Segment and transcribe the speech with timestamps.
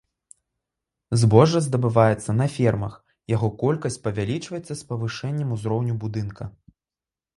[1.23, 2.93] Збожжа здабываецца на фермах,
[3.35, 6.43] яго колькасць павялічваецца з павышэннем ўзроўню будынка.